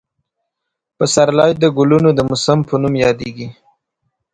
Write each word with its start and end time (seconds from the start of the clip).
پسرلی 0.97 1.51
د 1.61 1.65
ګلونو 1.77 2.09
د 2.17 2.19
موسم 2.29 2.59
په 2.69 2.75
نوم 2.81 2.93
یادېږي. 3.05 3.47